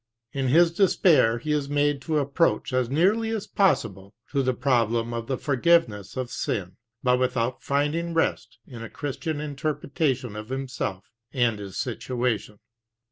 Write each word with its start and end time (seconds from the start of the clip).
In 0.31 0.47
his 0.47 0.71
despair 0.71 1.37
he 1.37 1.51
is 1.51 1.69
made 1.69 2.01
to 2.01 2.17
approach 2.17 2.73
as 2.73 2.89
nearly 2.89 3.29
as 3.29 3.45
possible 3.45 4.15
to 4.31 4.41
the 4.41 4.55
problem 4.55 5.13
of 5.13 5.27
the 5.27 5.37
forgiveness 5.37 6.17
of 6.17 6.31
sin; 6.31 6.77
but 7.03 7.19
without 7.19 7.61
finding 7.61 8.15
rest 8.15 8.57
in 8.65 8.81
a 8.81 8.89
Christian 8.89 9.39
interpretation 9.39 10.35
of 10.35 10.49
himself 10.49 11.05
and 11.31 11.59
his 11.59 11.77
situation. 11.77 12.57